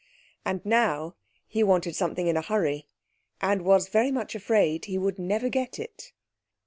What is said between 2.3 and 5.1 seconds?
a hurry, and was very much afraid he